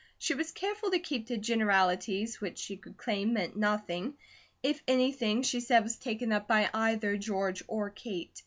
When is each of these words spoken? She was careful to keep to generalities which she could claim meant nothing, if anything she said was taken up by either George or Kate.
She 0.17 0.33
was 0.33 0.51
careful 0.51 0.89
to 0.89 0.97
keep 0.97 1.27
to 1.27 1.37
generalities 1.37 2.41
which 2.41 2.57
she 2.57 2.75
could 2.75 2.97
claim 2.97 3.33
meant 3.33 3.55
nothing, 3.55 4.15
if 4.63 4.81
anything 4.87 5.43
she 5.43 5.59
said 5.59 5.83
was 5.83 5.95
taken 5.97 6.31
up 6.31 6.47
by 6.47 6.71
either 6.73 7.17
George 7.17 7.61
or 7.67 7.91
Kate. 7.91 8.39